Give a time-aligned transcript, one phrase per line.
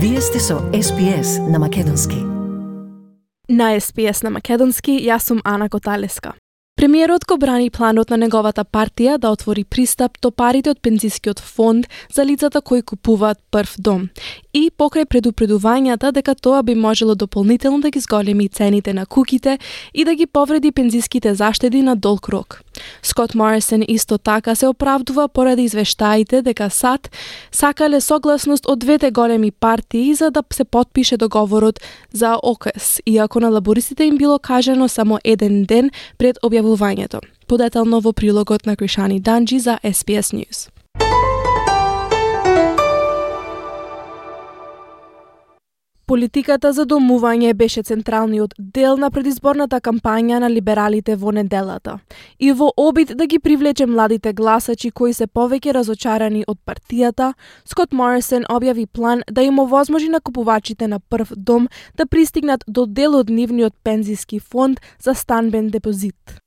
[0.00, 2.16] Вие сте со СПС на Македонски.
[3.48, 6.34] На СПС на Македонски, јас сум Ана Коталеска.
[6.76, 11.88] Премиерот го брани планот на неговата партија да отвори пристап до парите од пензискиот фонд
[12.14, 14.04] за лицата кои купуваат прв дом
[14.54, 19.58] и покрај предупредувањата дека тоа би можело дополнително да ги зголеми цените на куките
[19.94, 22.62] и да ги повреди пензиските заштеди на долг рок.
[23.02, 27.10] Скот Морисон исто така се оправдува поради извештаите дека САД
[27.52, 31.80] сакале согласност од двете големи партии за да се подпише договорот
[32.12, 37.20] за ОКС, иако на лабористите им било кажано само еден ден пред објавувањето.
[37.46, 40.77] Подетално во прилогот на Кришани Данджи за SPS News.
[46.08, 51.98] Политиката за домување беше централниот дел на предизборната кампања на либералите во неделата.
[52.40, 57.34] И во обид да ги привлече младите гласачи кои се повеќе разочарани од партијата,
[57.68, 62.86] Скот Морисон објави план да им овозможи на купувачите на прв дом да пристигнат до
[62.86, 66.40] дел од нивниот пензиски фонд за станбен депозит.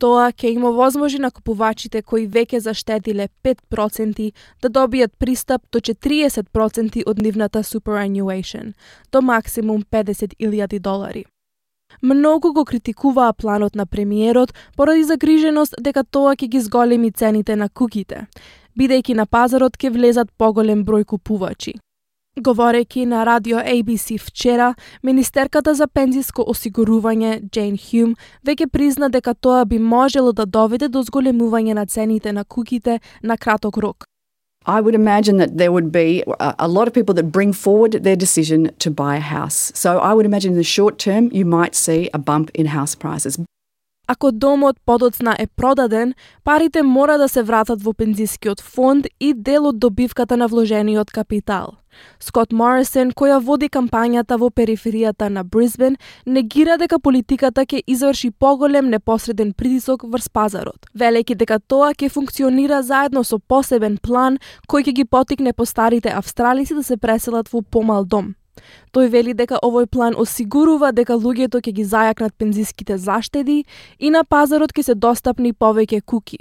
[0.00, 4.30] Тоа ќе им овозможи на купувачите кои веќе заштедиле 5%
[4.62, 8.72] да добијат пристап до 40% од нивната superannuation,
[9.12, 11.24] до максимум 50.000 долари.
[12.02, 17.68] Многу го критикуваа планот на премиерот поради загриженост дека тоа ќе ги зголеми цените на
[17.68, 18.26] куките,
[18.78, 21.76] бидејќи на пазарот ќе влезат поголем број купувачи.
[22.38, 28.14] Говорејќи на радио ABC вчера, Министерката за пензиско осигурување Джейн Хјум,
[28.46, 33.36] веќе призна дека тоа би можело да доведе до зголемување на цените на куките на
[33.36, 34.04] краток рок.
[34.64, 38.16] I would imagine that there would be a lot of people that bring forward their
[38.16, 39.72] decision to buy a house.
[39.74, 42.94] So I would imagine in the short term you might see a bump in house
[42.94, 43.38] prices.
[44.12, 49.68] Ако домот подоцна е продаден, парите мора да се вратат во пензискиот фонд и дел
[49.70, 51.76] од добивката на вложениот капитал.
[52.18, 55.94] Скот Морисон, која води кампањата во периферијата на Брисбен,
[56.26, 62.82] негира дека политиката ќе изврши поголем непосреден притисок врз пазарот, велејќи дека тоа ќе функционира
[62.82, 68.04] заедно со посебен план кој ќе ги потикне постарите австралици да се преселат во помал
[68.04, 68.34] дом.
[68.92, 73.64] Тој вели дека овој план осигурува дека луѓето ќе ги зајакнат пензиските заштеди
[73.98, 76.38] и на пазарот ќе се достапни повеќе куки.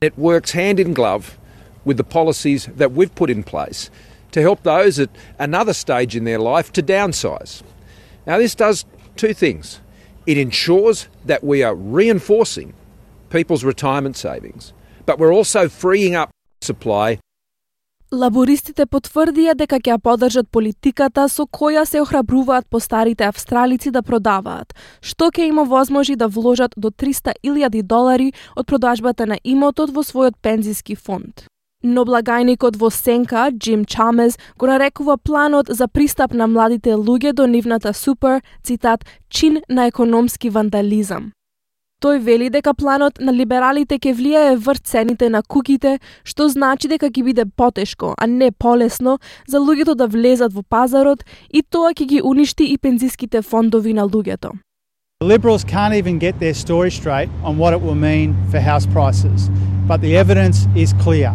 [0.00, 1.38] It works hand in glove
[1.84, 3.90] with the policies that we've put in place
[4.32, 7.62] to help those at another stage in their life to downsize.
[8.26, 8.84] Now, this does
[9.16, 9.80] two things.
[10.26, 12.72] It ensures that we are reinforcing
[13.30, 14.72] people's retirement savings,
[15.04, 16.30] but we're also freeing up
[16.60, 17.18] supply
[18.12, 25.30] Лабористите потврдија дека ќе поддржат политиката со која се охрабруваат постарите австралици да продаваат, што
[25.32, 30.94] ќе има возможи да вложат до 300.000 долари од продажбата на имотот во својот пензиски
[30.94, 31.46] фонд.
[31.82, 37.46] Но благајникот во Сенка, Джим Чамез, го нарекува планот за пристап на младите луѓе до
[37.46, 41.32] нивната супер, цитат, чин на економски вандализам.
[42.02, 47.06] Тој вели дека планот на либералите ќе влијае врз цените на куките, што значи дека
[47.06, 51.22] ќе биде потешко, а не полесно, за луѓето да влезат во пазарот
[51.54, 54.50] и тоа ќе ги уништи и пензиските фондови на луѓето.
[55.20, 58.84] The Liberals can't even get their story straight on what it will mean for house
[58.84, 59.46] prices,
[59.86, 61.30] but the evidence is clear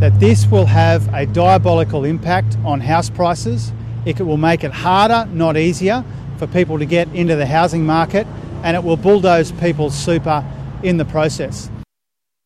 [0.00, 3.72] that this will have a diabolical impact on house prices.
[4.04, 6.04] It will make it harder, not easier,
[6.36, 8.26] for people to get into the housing market
[8.63, 10.43] and it will bulldoze people's super
[10.83, 11.69] in the process.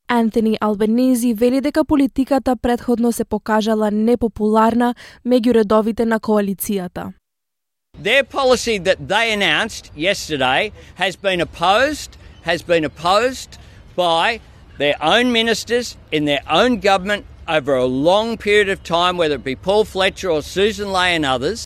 [0.10, 4.96] Антони Албанези вели дека политиката предходно се покажала непопуларна
[5.28, 7.14] меѓу редовите на коалицијата.
[8.04, 13.60] Their policy that they announced yesterday has been opposed, has been opposed
[13.96, 14.40] by
[14.78, 17.26] their own ministers in their own government
[17.58, 21.26] over a long period of time, whether it be Paul Fletcher or Susan Lay and
[21.26, 21.66] others.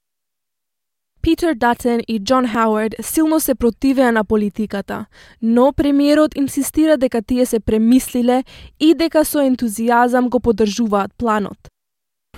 [1.27, 5.05] Питер Датен и Џон Хауард силно се противеа на политиката,
[5.41, 8.43] но премиерот инсистира дека тие се премислиле
[8.79, 11.71] и дека со ентузијазам го поддржуваат планот.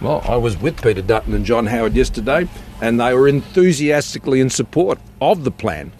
[0.01, 2.47] Well, I was with Peter Dutton and John Howard yesterday,
[2.79, 5.91] and they were enthusiastically in support of the plan.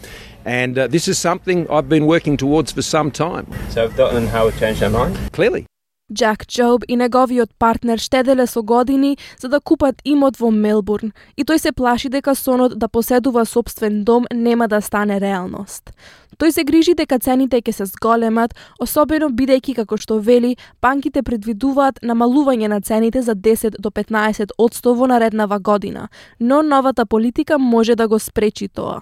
[0.46, 3.46] And uh, this is something I've been working towards for some time.
[3.72, 5.18] So have Dutton and Howard changed their mind?
[5.31, 5.66] Clearly.
[6.12, 11.45] Джак Джоб и неговиот партнер штеделе со години за да купат имот во Мелбурн и
[11.45, 15.93] тој се плаши дека сонот да поседува собствен дом нема да стане реалност.
[16.39, 22.03] Тој се грижи дека цените ќе се зголемат, особено бидејќи како што вели, банките предвидуваат
[22.03, 26.09] намалување на цените за 10 до 15 одсто во нареднава година,
[26.41, 29.01] но новата политика може да го спречи тоа.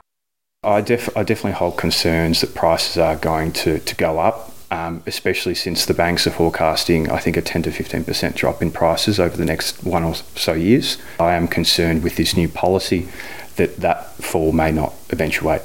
[0.65, 5.03] I, def- I definitely hold concerns that prices are going to, to go up um,
[5.07, 9.19] especially since the banks are forecasting, I think, a 10 to 15% drop in prices
[9.19, 10.99] over the next one or so years.
[11.19, 13.09] I am concerned with this new policy
[13.57, 15.63] that that fall may not eventuate.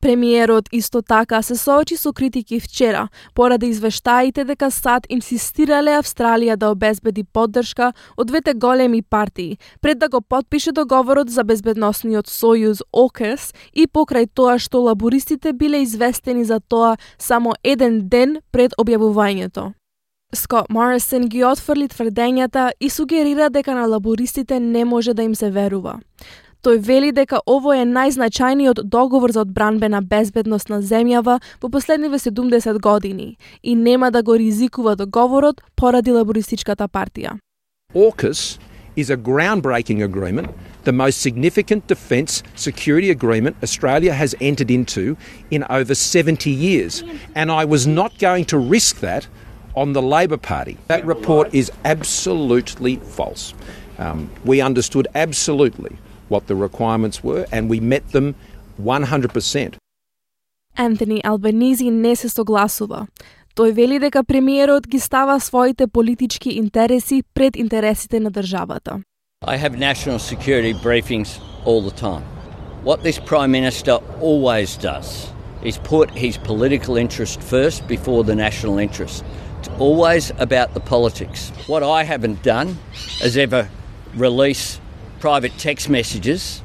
[0.00, 6.70] Премиерот исто така се соочи со критики вчера, поради извештаите дека САД инсистирале Австралија да
[6.70, 13.50] обезбеди поддршка од двете големи партии, пред да го подпише договорот за безбедносниот сојуз ОКЕС
[13.74, 19.72] и покрај тоа што лабористите биле известени за тоа само еден ден пред објавувањето.
[20.34, 25.50] Скот Морисон ги отфрли тврдењата и сугерира дека на лабористите не може да им се
[25.50, 25.98] верува.
[26.58, 32.80] Тој вели дека ово е најзначајниот договор за одбранбена безбедност на земјава во последниве 70
[32.82, 37.38] години и нема да го ризикува договорот поради лабористичката партија.
[37.94, 38.58] AUKUS
[38.96, 40.48] is a groundbreaking agreement,
[40.82, 45.16] the most significant defence security agreement Australia has entered into
[45.52, 47.04] in over 70 years.
[47.36, 49.28] And I was not going to risk that
[49.76, 50.76] on the Labor Party.
[50.88, 53.54] That report is absolutely false.
[53.98, 55.96] Um, we understood absolutely
[56.29, 58.35] what the requirements were, and we met them
[58.81, 59.75] 100%.
[60.75, 63.07] Антони Албанези не се согласува.
[63.55, 69.01] Тој вели дека премиерот ги става своите политички интереси пред интересите на државата.
[69.45, 72.23] I have national security briefings all the time.
[72.83, 75.07] What this Prime Minister always does
[75.63, 79.23] is put his political interest first before the national interest.
[79.59, 81.51] It's always about the politics.
[81.67, 82.69] What I haven't done
[83.23, 83.69] is ever
[84.15, 84.79] release
[85.20, 86.62] private text messages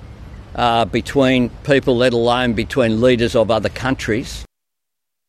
[0.56, 4.46] uh, between people, let alone between leaders of other countries.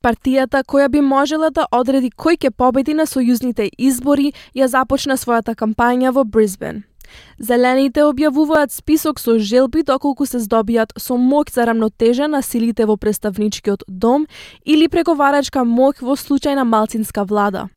[0.04, 5.54] Партијата која би можела да одреди кој ќе победи на сојузните избори ја започна својата
[5.56, 6.82] кампања во Брисбен.
[7.38, 12.96] Зелените објавуваат список со желби доколку се здобијат со моќ за рамнотежа на силите во
[12.96, 14.26] представничкиот дом
[14.64, 17.68] или преговарачка моќ во случај на малцинска влада.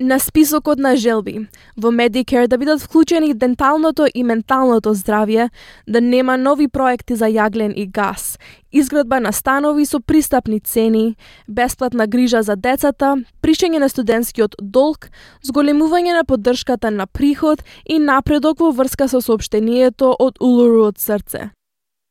[0.00, 1.46] На списокот на желби,
[1.76, 5.48] во Medicare да бидат вклучени денталното и менталното здравје,
[5.88, 8.36] да нема нови проекти за јаглен и газ,
[8.72, 11.16] изградба на станови со пристапни цени,
[11.48, 15.08] бесплатна грижа за децата, пришење на студентскиот долг,
[15.40, 21.56] зголемување на поддршката на приход и напредок во врска со сообштението од Улуру од срце.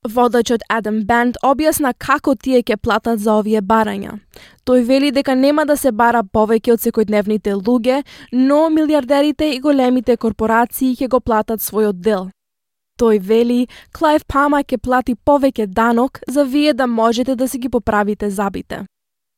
[0.05, 4.19] Водачот Адам Бенд објасна како тие ќе платат за овие барања.
[4.65, 10.17] Тој вели дека нема да се бара повеќе од секојдневните луѓе, но милиардерите и големите
[10.17, 12.29] корпорации ќе го платат својот дел.
[13.01, 17.69] Тој вели, Клайв Пама ќе плати повеќе данок за вие да можете да си ги
[17.69, 18.85] поправите забите.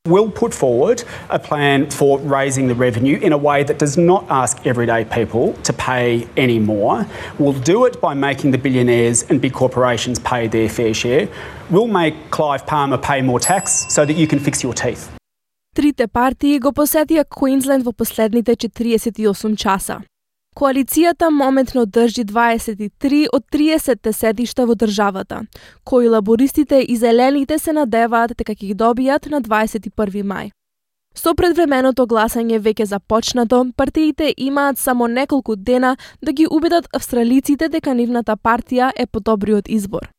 [0.08, 4.26] We'll put forward a plan for raising the revenue in a way that does not
[4.28, 7.06] ask everyday people to pay any more.
[7.38, 11.28] We'll do it by making the billionaires and big corporations pay their fair share.
[11.70, 15.08] We'll make Clive Palmer pay more tax so that you can fix your teeth.
[15.76, 20.02] Трите партии го посетија Квинсленд во последните 48 часа.
[20.57, 25.43] Коалицијата моментно држи 23 од 30 седишта во државата,
[25.83, 30.49] кои лабористите и зелените се надеваат дека ќе ги добијат на 21 мај.
[31.13, 35.93] Со предвременото гласање веќе започнато, партиите имаат само неколку дена
[36.25, 40.09] да ги убедат австралиците дека нивната партија е подобриот избор.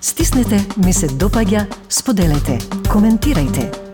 [0.00, 3.87] Стиснете, ми се допаѓа, споделете, коментирајте.